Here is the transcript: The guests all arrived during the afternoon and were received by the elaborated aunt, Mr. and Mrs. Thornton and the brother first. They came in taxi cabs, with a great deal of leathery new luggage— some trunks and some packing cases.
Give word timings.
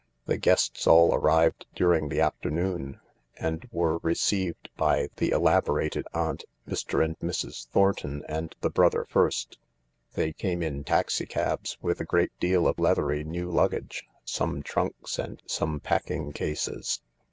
The 0.25 0.39
guests 0.39 0.87
all 0.87 1.13
arrived 1.13 1.67
during 1.75 2.09
the 2.09 2.21
afternoon 2.21 2.99
and 3.37 3.69
were 3.71 3.99
received 3.99 4.67
by 4.75 5.09
the 5.17 5.29
elaborated 5.29 6.07
aunt, 6.11 6.43
Mr. 6.67 7.05
and 7.05 7.19
Mrs. 7.19 7.67
Thornton 7.67 8.23
and 8.27 8.55
the 8.61 8.71
brother 8.71 9.05
first. 9.07 9.59
They 10.13 10.33
came 10.33 10.63
in 10.63 10.83
taxi 10.85 11.27
cabs, 11.27 11.77
with 11.83 12.01
a 12.01 12.05
great 12.05 12.31
deal 12.39 12.67
of 12.67 12.79
leathery 12.79 13.23
new 13.23 13.51
luggage— 13.51 14.03
some 14.25 14.63
trunks 14.63 15.19
and 15.19 15.39
some 15.45 15.79
packing 15.79 16.33
cases. 16.33 16.99